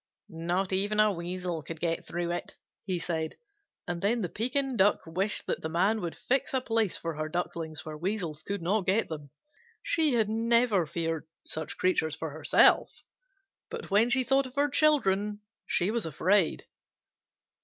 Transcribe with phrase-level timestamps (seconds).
[0.33, 2.55] "Not even a Weasel could get through it,"
[2.85, 3.35] he said.
[3.87, 7.29] And then the Pekin Duck wished that the Man would fix a place for her
[7.29, 9.29] Ducklings where Weasels could not get them.
[9.83, 13.03] She had never feared such creatures for herself,
[13.69, 16.65] but when she thought of her children she was afraid.